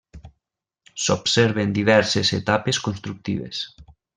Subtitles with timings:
[1.03, 3.65] S'observen diverses etapes constructives.